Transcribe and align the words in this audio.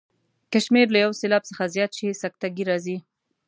که 0.51 0.59
شمېر 0.65 0.87
له 0.93 0.99
یو 1.05 1.11
سېلاب 1.19 1.43
څخه 1.49 1.63
زیات 1.75 1.91
شي 1.97 2.19
سکته 2.21 2.47
ګي 2.55 2.63
راځي. 2.69 2.97